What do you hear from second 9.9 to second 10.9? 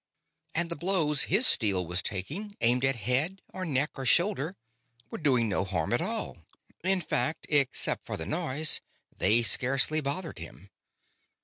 bothered him.